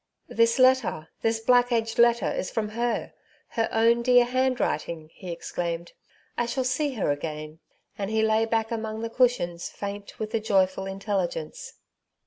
[0.39, 3.13] "This letter— this black edged letter is from her—
[3.49, 7.59] her own dear handwriting/' he exclaimed;*^ I shall see her again!"
[7.99, 11.73] and he lay back among the cushions faint with the joyful intelligence.